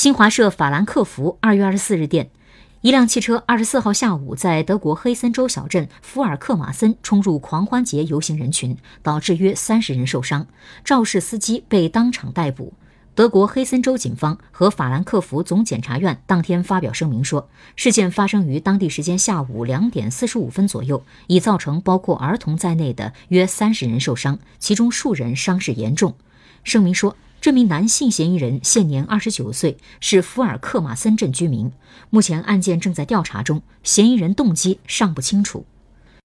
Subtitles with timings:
[0.00, 2.30] 新华社法兰克福二月二十四日电，
[2.80, 10.46] 一辆汽车二十四号下午在德国黑森州小镇福尔克马森冲入狂欢节游行人群，导致约三十人受伤，
[10.86, 12.72] 肇事司机被当场逮捕。
[13.14, 26.14] 德国黑森州警方和法兰克福总检察院当天发表声明说，事件发生于当地时间下午两点四十五分左右，已造成包括儿童在内的约三十人受伤，其中数人伤势严重。
[26.64, 31.72] 声明说，这名男性嫌疑人现年二十九岁，是福尔克马森镇居民。
[32.10, 35.64] 目前案件正在调查中，嫌疑人动机尚不清楚。